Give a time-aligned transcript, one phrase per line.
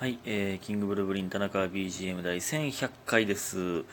[0.00, 3.84] はい、えー、キングブルブリン田中 BGM 第1100回です。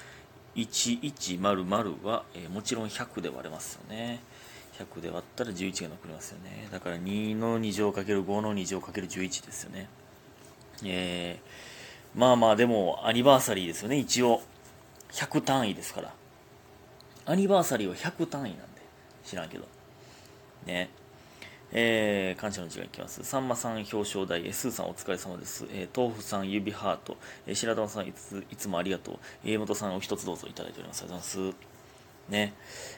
[0.56, 4.22] 1100は、えーもちろん100で割れますよね。
[4.80, 6.70] 100で割ったら11が残りますよね。
[6.72, 9.90] だから2の2乗かける5の2乗かける11ですよね。
[10.86, 14.42] えー、まあまあでもアニバーサリーですよね、一応。
[15.12, 16.14] 100単位ですから。
[17.26, 18.64] アニバーサリーは100単位なんで。
[19.26, 19.66] 知らんけど。
[20.66, 20.90] ね。
[21.74, 23.24] えー、感謝の字がいきます。
[23.24, 25.66] さんまさん表彰台、えースーさんお疲れ様です。
[25.70, 29.20] えー、豆腐さん指ハート、えー白玉さんいついつもありがとう。
[29.44, 31.02] 家元さんお一つどうぞいただいております。
[31.02, 31.58] ありがとうございます。
[32.30, 32.54] ね。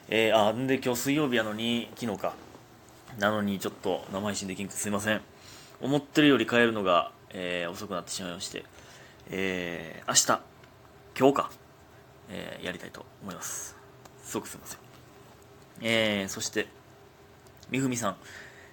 [0.08, 2.34] えー、あ、んで今日水曜日やのに、昨日か。
[3.18, 5.20] なのにちょっと生配信できんくてすいません。
[5.80, 8.64] 思ってるより帰るのが、えー遅くなってしまいまして、
[9.30, 10.42] えー、明日、
[11.18, 11.50] 今日か、
[12.28, 13.76] えーやりたいと思います。
[14.22, 14.78] すごくすいません。
[15.82, 16.68] えー、そして、
[17.68, 18.16] みふみさん、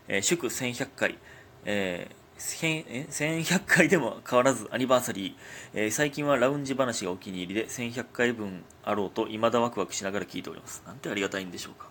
[0.07, 1.17] えー祝1100回、
[1.65, 5.35] えー1100回でも変わらずアニバーサリー、
[5.73, 10.83] えー最近はラウンジ話がお気に入りで1100回分あろうと未だワクワクしながら聞いております。
[10.85, 11.87] なんてありがたいんでしょうか。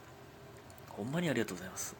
[0.90, 1.96] ほんまにありがとうございます、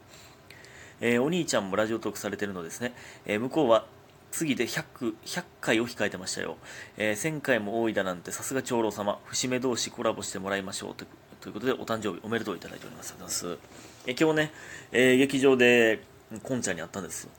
[1.01, 2.93] えーお兄ちゃんもラジオトークされてるのですね、
[3.25, 3.85] え向こうは
[4.31, 6.57] 次で 100, 100回を控えてましたよ、
[6.97, 9.19] えー1000回も多いだなんてさすが長老様。
[9.25, 11.05] 節目同士コラボしてもらいましょうと。
[11.41, 13.11] ということでお誕生日おめでとういただいております。
[13.11, 14.07] ありがとうございます。
[14.07, 14.51] え今日ね、
[14.91, 16.01] えー劇場で
[16.43, 17.25] こんちゃんに会ったんです。
[17.25, 17.29] よ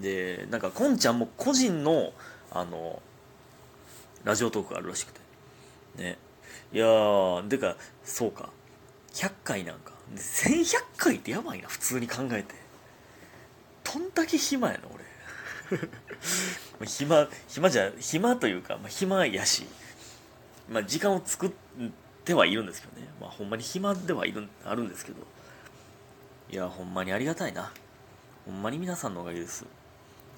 [0.00, 2.12] でなんかこんちゃんも個人の
[2.50, 3.02] あの
[4.24, 5.20] ラジオトークがあるらしくて。
[5.96, 6.18] ね。
[6.72, 8.50] いやーでかそうか。
[9.14, 9.92] 100回なんか。
[10.14, 12.54] 1100回ってやばいな普通に考えて。
[13.84, 15.04] どんだけ暇やな俺。
[16.86, 19.66] 暇暇じゃ暇というか、まあ、暇やし、
[20.70, 21.67] まあ、時間を作って
[22.34, 25.18] はいるんですけどね、まあ、ほんまに暇ではいるあるんですけど。
[26.50, 27.70] いやほんまにありがたいな。
[28.46, 29.66] ほんまに皆さんのおかげです。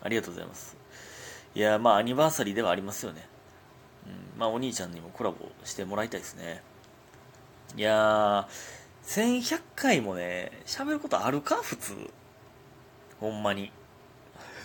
[0.02, 0.76] ありがとうございます。
[1.54, 3.26] いやまあアニバーサリーではありますよね、
[4.06, 6.62] うん、まあお兄ちゃんにもコラボしてもらいたいですね。
[7.76, 11.56] いやー1100回もね喋ることあるか？
[11.56, 11.94] 普通。
[13.20, 13.72] ほんまに。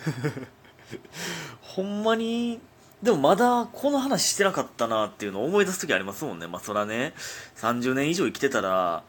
[1.62, 2.60] ほんまに
[3.06, 6.48] でもまだこの話してなかったなっていうのを思い出す時ありますもんね。
[6.48, 7.14] まあそらね。
[7.54, 9.04] 30年以上生きてたら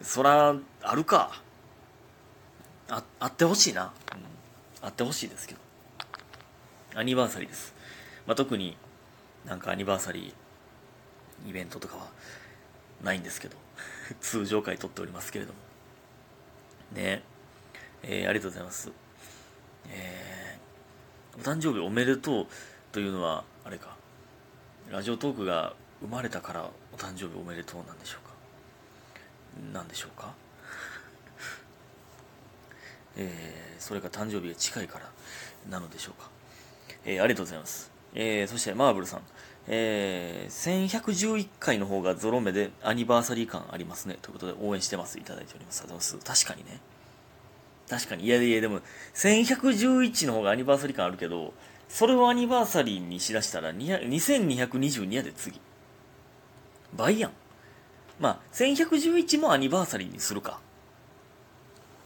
[0.00, 1.42] そらあるか。
[2.88, 5.60] ああってほしいな、うん、あってほしいですけど。
[6.94, 7.74] アニバーサリーです、
[8.26, 8.74] まあ、特に
[9.44, 12.06] なんかアニバーサリーイベントとかは
[13.02, 13.56] ないんですけど。
[14.22, 15.58] 通常回撮っておりますけれども。
[16.92, 17.22] ね。
[18.02, 18.90] えーありがとうございます。
[19.90, 20.34] えー
[21.36, 22.46] お誕生日おめでとう。
[22.94, 23.96] というのはあれか。
[24.88, 29.72] ラジオトークが生まれたからお誕生日おめでとうなんでしょうか。
[29.72, 30.32] なんでしょうか。
[33.18, 35.10] えーそれか誕生日が近いから
[35.68, 36.30] なのでしょうか、
[37.04, 39.22] えーありがとうございます、えーそしてマーブルさん、
[39.66, 44.18] えー1111回の方がゾロ目でアニバーサリー感ありますね。
[44.22, 45.18] ということで応援してます。
[45.18, 45.80] いただいております。
[45.80, 46.44] ありがとうございます。
[46.44, 46.80] 確かにね。
[47.88, 48.24] 確かに。
[48.24, 48.80] いやいやでも
[49.14, 51.52] 1111の方がアニバーサリー感あるけど
[51.88, 55.60] それをアニバーサリーにしだしたら2222やで次。
[56.94, 57.30] 倍やん。
[58.18, 60.60] まあ1111もアニバーサリーにするか。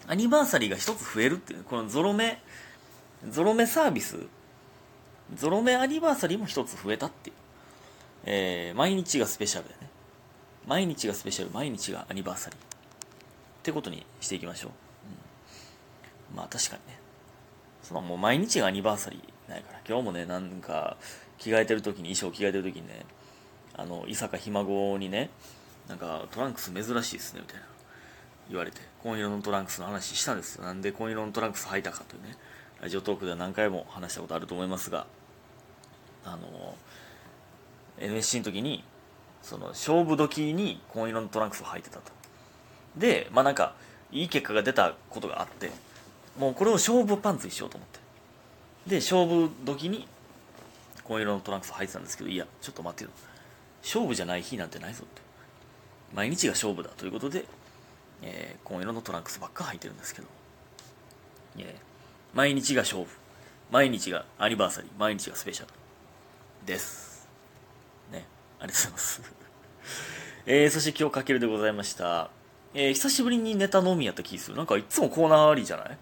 [0.07, 2.41] アニバーサリーが一つ増えるっていうこのゾロ目
[3.31, 4.19] ゾロ目サービス。
[5.35, 7.37] ゾロ目アニバーサリーも一つ増えたっていう、
[8.25, 9.91] えー毎日がスペシャルでね。
[10.67, 12.59] 毎日がスペシャル毎日がアニバーサリー。
[12.59, 12.63] っ
[13.63, 14.71] てことにしていきましょう、
[16.33, 16.37] うん。
[16.37, 16.99] まあ確かにね。
[17.83, 19.38] そのもう毎日がアニバーサリー。
[19.49, 20.97] ないから今日もねなんか
[21.39, 23.05] 着替えてる時に衣装着替えてる時にね
[23.75, 25.31] あの伊坂ひ孫にね
[25.89, 27.67] なんかトランクス珍しいですねみたいな
[28.51, 30.65] 言われて紺色のトランクスの話したんですよ。
[30.65, 32.37] なんで紺色のトランクス履いたかというね
[32.81, 35.07] ラジオトークでは何回も話したことあると思いますが
[36.25, 36.75] あの
[37.99, 38.85] NSC の時に
[39.43, 42.13] その勝負時に紺色のトランクスを履いてたと。
[42.97, 43.75] でまあなんか
[44.11, 45.71] いい結果が出たことがあって
[46.39, 47.98] もうこれを勝負パンツにしようと思って。
[48.89, 50.09] で勝負時に
[51.05, 53.11] 紺色のトランクス履いてたんですけどいやちょっと待ってよ。
[53.83, 55.23] 勝負じゃない日なんてないぞって。
[56.15, 57.45] 毎日が勝負だということで、
[58.23, 60.29] えー、紺色のトランクスばっか履いてるんですけど、
[61.59, 61.77] え
[62.35, 63.19] 毎日が勝負。
[63.71, 64.91] 毎日がアニバーサリー。
[64.99, 65.73] 毎日がスペシャル
[66.67, 67.29] です。
[68.11, 68.27] ね
[68.59, 69.23] ありがとうございます。
[70.47, 72.31] えー、そして今日かけるでございました。
[72.75, 74.57] えー、久しぶりにネタのみやった気する。
[74.57, 75.99] なんかいつもコーナーありじゃない？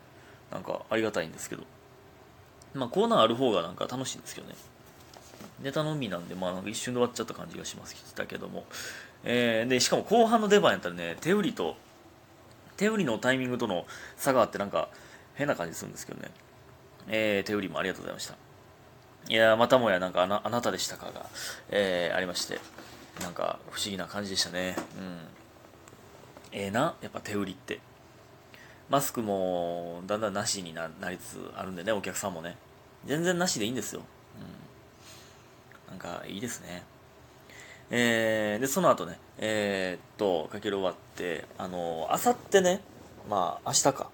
[0.50, 1.64] なんかありがたいんですけど。
[2.76, 4.54] まあコーナーある方がなんか楽しいんですけどね。
[5.62, 8.64] ネタのみなんで、まあ、なんか一瞬で終わっちゃった感じがしますたけども、
[9.24, 11.76] えーでしかも後半の出番やったらね手売りと
[12.76, 13.86] 手売りのタイミングとの
[14.16, 14.88] 差があってなんか
[15.34, 16.30] 変な感じするんですけどね、
[17.08, 18.34] えー手売りもありがとうございました。
[19.28, 21.26] いやまたもやなんかあなあなたでしたかが、
[21.70, 22.60] えー、ありまして。
[23.20, 24.76] なんか不思議な感じでしたね。
[24.98, 25.18] うん。
[26.52, 27.80] ええー、なやっぱ手売りって。
[28.88, 32.56] マスクもだんだんなしになりつつあるんでねお客さんもね。
[33.06, 34.02] 全然なしでいいんですよ、
[35.88, 36.82] うん、なんかいいですね。
[37.90, 42.80] えー、でその後ねえー、っとかける終わってあのあさってね
[43.30, 44.10] まあ明日か。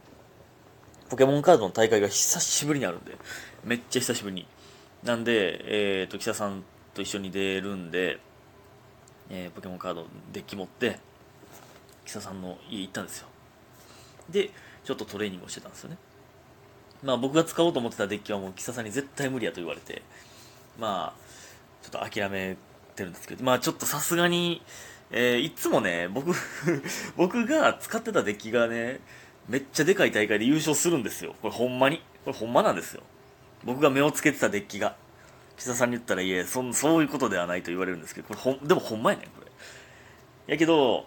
[1.09, 3.13] ポケモンカードの大会が久しぶりにあるんで
[3.65, 4.47] めっちゃ久しぶりに。
[5.03, 8.19] なんで、えー、っと記者さんと一緒に出るんで、
[9.29, 11.01] えー、ポケモンカードデッキ持って
[12.07, 13.29] 記者さんの家行ったんですよ。
[14.31, 14.51] で
[14.85, 15.99] ちょっとトレーニングをしてたんですよね。
[17.03, 20.03] まあ僕が使おうと思ってたデッキはもうキサさんに絶対無理やと言われて
[20.79, 21.23] まあ
[21.83, 22.57] ちょっと諦め
[22.95, 24.63] てるんですけどまあちょっとさすがに
[25.15, 26.33] えー、いつもね僕
[27.17, 29.01] 僕が使ってたデッキがね
[29.49, 31.35] めっちゃでかい大会で優勝するんですよ。
[31.43, 31.99] これほんまに。
[32.25, 33.03] これほんまなんですよ。
[33.65, 34.97] 僕が目をつけてたデッキが。
[35.57, 39.51] 岸田さんに言ったらいえそそういうことではないと言われるんですけどこれほんでもほんまやねんこれ。
[40.53, 41.07] やけど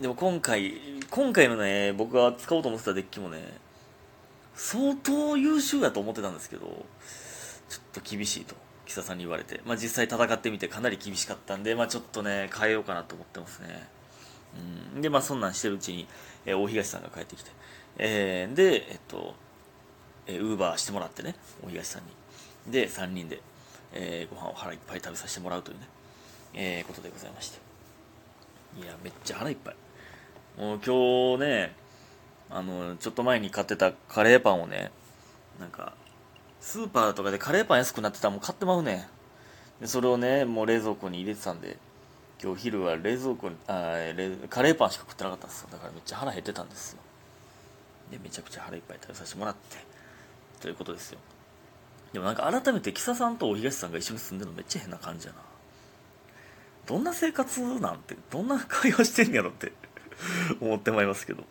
[0.00, 0.74] でも今回、
[1.08, 3.58] 今回のね、僕が使おうと思ってたデッキもね、
[4.54, 8.54] 相当優秀やと思ってたんですけど、ちょっと厳しいと、
[8.86, 13.88] 木佐さんに言われて、まあ実際戦ってみてかなり厳しかったんで、まあちょっとね、変えようかなと思ってますね。
[14.94, 16.06] うん、で、まあそんなんしてるうちに、
[16.46, 17.50] えー、大東さんが帰ってきて、
[17.98, 19.34] えー、で、えっと、
[20.26, 21.34] えー、ウーバーしてもらってね、
[21.64, 22.72] 大東さんに。
[22.72, 23.40] で、3人で、
[23.92, 25.88] えー、ご飯を腹いっぱい食べさせてもらうというね、
[26.54, 27.58] えー、ことでございまして。
[28.80, 29.76] いや、めっちゃ腹いっぱい。
[30.56, 31.72] もう今日ね、
[32.50, 34.90] あの、ちょっと前に買ってたカレーパンをね、
[35.58, 35.94] なんか、
[36.60, 39.06] スーパーとかでカレーパン安くなってたらもう買ってまうね
[39.80, 41.76] でそれをね、もう冷蔵庫に入れてたんで、
[42.42, 43.96] 今日昼は冷蔵庫に、あ
[44.48, 45.68] カレーパンしか食ってなかったんですよ。
[45.72, 46.98] だからめっちゃ腹減ってたんですよ。
[48.10, 49.76] で、めちゃくちゃ腹いっぱい食べさせてもらって、
[50.60, 51.18] ということですよ。
[52.12, 55.40] でもなんか改めて、キサさんとお東さんが一緒に住んでるのめっちゃ変な感じやな。
[56.86, 59.72] どんな生活なんて、どんな会話してんやろって
[60.60, 61.44] 思ってまいりますけど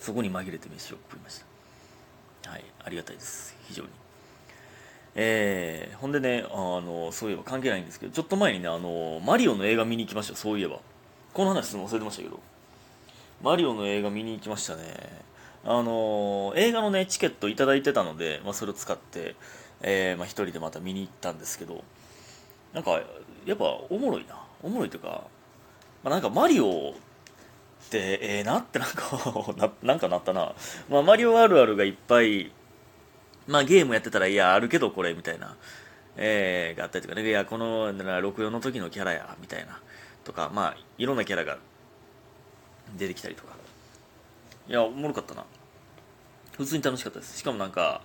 [0.00, 1.42] そこに紛れて飯を食いまし
[2.42, 2.50] た。
[2.50, 3.54] はいありがたいです。
[3.68, 3.88] 非常に。
[5.14, 10.36] えー、ほんでねあのそういえば関係ないんですけどちょっと前にねあのマリオの映画見に行きました。
[10.36, 10.80] そういえば。
[11.32, 12.40] この話するの忘れてましたけど。
[13.42, 14.82] マリオの映画見に行きましたね。
[15.64, 19.36] あの映画のねチケット頂いてたので、まあ、それを使って、
[19.82, 21.84] えーまあ、一人でまた見に行ったんですけど。
[22.72, 23.00] なんか
[23.46, 24.36] やっぱおもろいな。
[24.62, 25.24] おもろいというか、
[26.04, 26.94] まあ、なんかマリオ
[27.92, 29.18] ええー、なってなんか
[29.56, 30.54] ななんかなったな、
[30.88, 32.52] まあ、マリオあるあるがいっぱい、
[33.46, 35.56] まあ、ゲームやってたらいやあるけどこれみたいな、
[36.16, 37.28] えー、があったりとかね。
[37.28, 39.80] いやこの64の時のキャラやみたいな。
[40.24, 41.58] とかまあいろんなキャラが
[42.96, 43.54] 出てきたりとか。
[44.68, 45.44] いやおもろかったな。
[46.56, 47.38] 普通に楽しかったです。
[47.38, 48.02] しかもなんか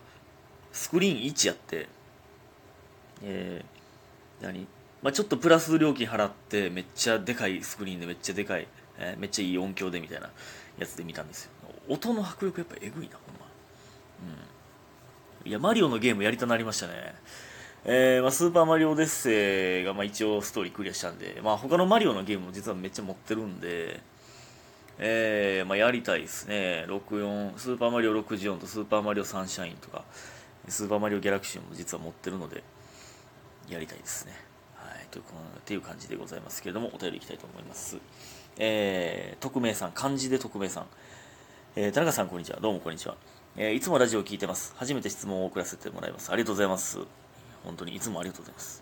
[0.72, 1.88] スクリーン1やって
[3.24, 4.68] えー、何？
[5.06, 8.68] まあ、ちょっとプラス料金払ってめっちゃでかいスクリーンでめっちゃでかい
[9.00, 10.30] えー、めっちゃいい音響でみたいな
[10.77, 11.51] やつで見たんですよ
[11.88, 13.45] 音の迫力やっぱえぐいなほんま
[15.44, 17.15] うんいやマリオのゲームやりたなりましたね
[17.88, 24.00] えー、まあ、スーパーマリオデッセイが、まあ、一応ストーリークリアしたんで、まあ、他のマリオのゲームも実はめっちゃ持ってるんで、
[24.98, 26.86] えー、まあ、やりたいですね。
[26.88, 30.03] 64、スーパーマリオ64とスーパーマリオサンシャインとか、
[30.68, 32.63] スーパーマリオギャラクシーも実は持ってるので、
[33.69, 34.34] やりたいですね。
[34.75, 35.25] はい、というっ
[35.65, 37.98] ていう感じでございますけれども、お便りいきたいと思います。
[38.57, 40.85] えー、匿名さん、漢字で匿名さん。
[41.75, 42.59] えー、田中さん、こんにちは。
[42.62, 43.15] どうもこんにちは。
[43.57, 44.74] えー、いつもラジオを聞いてます。
[44.77, 46.31] 初めて質問を送らせてもらいます。
[46.31, 47.00] ありがとうございます。
[47.65, 48.81] 本当にいつもありがとうございます。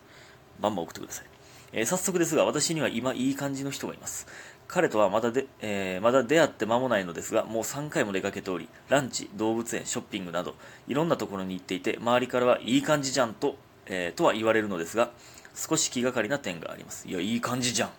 [0.60, 1.25] バンバン送ってください。
[1.72, 4.27] えー、早速ですが、私には今いい感じの人がいます。
[4.68, 10.53] 彼とはまだで、えー、まだ出会って間もないのですが、もう3回も出かけており、ランチ、動物園、ショッピングなど、
[10.88, 13.56] いろんなところに行っていて、周りからはいい感じじゃんと、
[13.88, 15.10] えー、とは言われるのですが、
[15.56, 17.08] 少し気がかりな点があります。
[17.08, 17.89] いや、いい感じじゃん。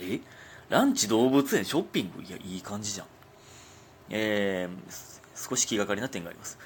[0.00, 0.20] え？
[0.68, 2.22] ランチ動物園ショッピング？
[2.22, 3.06] いやいい感じじゃん。
[4.10, 6.58] えー、少し気がかりな点があります。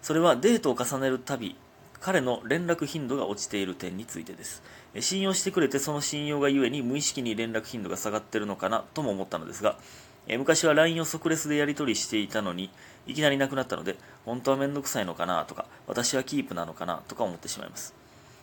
[0.00, 1.56] それはデートを重ねるたび
[2.00, 4.62] 彼の連絡頻度が落ちている点についてです。
[5.00, 9.78] 信用してくれてその信用がゆえに無意識に連絡頻度が下がってるのかなとも思ったのですが
[10.26, 12.70] え昔は LINE を即レスでやり取りしていたのに
[13.06, 13.96] いきなりなくなったので
[14.26, 17.94] 本当はめんどくさいのかなとか私はキープなのかなとか思ってしまいます。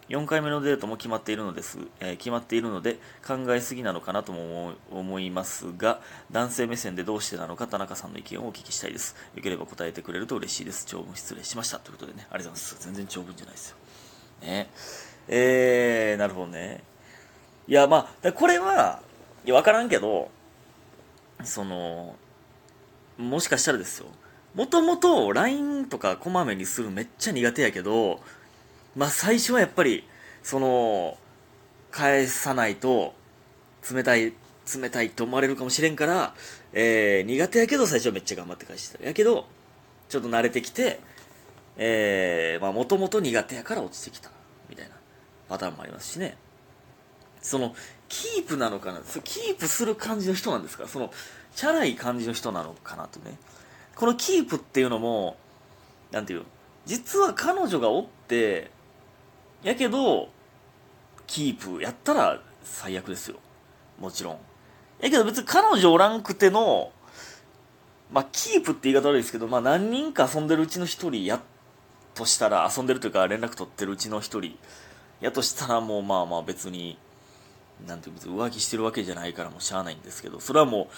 [0.09, 6.01] 4回目のデートも決まっているのです、えー、決まっているので考えすぎなのかなとも思いますが
[6.31, 9.15] 男性目線でどうしてなのか田中さんの意見をお聞きしたいです。
[9.35, 10.85] よければ答えてくれると嬉しいです。
[10.85, 12.27] 長文失礼しましたということでね。
[12.31, 12.77] ありがとうございます。
[12.79, 13.77] 全然長文じゃないですよ。
[14.41, 14.69] ね。
[15.27, 16.83] えー、なるほどね。
[17.67, 19.01] いやまあこれは
[19.45, 20.31] いや分からんけど
[21.43, 22.15] その
[23.19, 24.07] もしかしたらですよ。
[24.55, 28.21] もともと LINE とかこまめにするめっちゃ苦手やけど
[28.99, 30.03] まあ最初はやっぱり
[30.43, 31.17] その
[31.89, 33.13] 返さないと
[33.89, 34.33] 冷たい
[34.75, 36.33] 冷たいと思われるかもしれんから、
[36.73, 39.05] えー、苦手やけど最初はめっちゃ頑張って返してた。
[39.05, 39.45] やけど
[40.09, 40.99] ちょっと慣れてきて
[41.77, 44.29] えー、まあもともと苦手やから落ちてきた
[44.69, 44.95] みたいな
[45.47, 46.35] パターンもありますしね。
[47.41, 47.73] その
[48.09, 48.99] キープなのかな？
[49.23, 50.89] キープする感じの人なんですか？
[50.89, 51.09] その
[51.55, 53.37] チャラい感じの人なのかなとね。
[53.95, 55.37] このキープっていうのも
[56.11, 56.43] なんていう
[56.85, 58.71] 実は彼女がおって
[59.63, 60.29] やけど
[61.27, 63.37] キープやったら最悪ですよ。
[63.99, 64.37] もちろん。
[65.01, 66.91] やけど別に彼女おらんくての
[68.11, 71.41] まあキープって言い方悪いですけど、まあ何人か遊んでるうちの一人や
[72.15, 74.57] としたら遊んでるというか連絡取ってるうちの一人
[75.21, 76.97] やとしたらもうまあまあ別に
[77.87, 80.89] なんていう別に浮気してるわけじゃないからもうしゃあないんですけどそれはも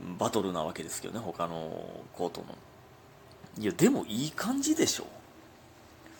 [0.00, 2.46] うバトルなわけですけどね他のコートの。
[3.58, 5.06] いやでもいい感じでしょ。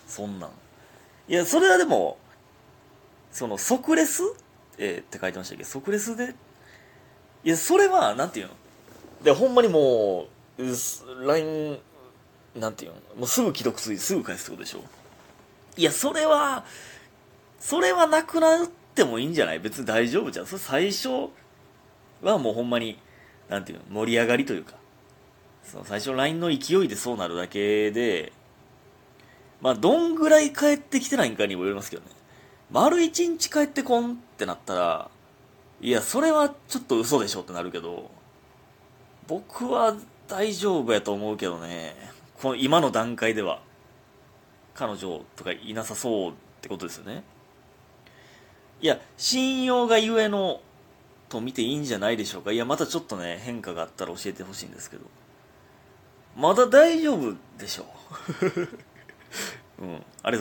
[0.07, 0.51] そんなん。
[1.29, 2.19] いやそれはでも
[3.31, 4.23] その即レス、
[4.79, 5.63] えーって書いてましたけ？
[5.63, 6.35] ど即レスで？
[7.45, 8.55] いやそれはなんていうの？
[9.23, 10.27] でほんまにも
[10.59, 11.79] うう LINE
[12.57, 12.97] なんていうの？
[13.19, 14.81] もうすぐ既読ついてすぐ返すってことでしょ？
[15.77, 16.65] いやそれは
[17.59, 19.61] それはなくなってもいいんじゃない？
[19.61, 20.47] 別に大丈夫じゃん。
[20.47, 21.31] それ最初
[22.21, 22.99] はもうほんまに
[23.49, 23.85] なんていうの？
[24.01, 24.75] 盛り上がりというか。
[25.65, 28.33] その最初 LINE の勢いでそうなるだけで
[29.63, 32.09] まあどんぐらい帰ってきてないんかにもよりますけどね。
[32.71, 35.11] 丸一日帰ってこんってなったら
[35.81, 38.11] いやそれはちょっと嘘でしょってなるけど
[39.29, 39.95] 僕は
[40.27, 41.95] 大丈夫やと思うけどね。
[42.41, 43.63] この今の段階では
[44.75, 47.23] 彼女とかいなさそうってことですよね。
[48.81, 50.61] いや信用がゆえの
[51.29, 52.51] と見ていいんじゃないでしょうか。
[52.51, 55.05] いやまたちょっとね変化があったら教えてほしいんですけど。
[56.37, 57.87] まだ大丈夫でしょう。
[59.81, 59.95] うん。
[59.95, 60.41] ありがとうございます。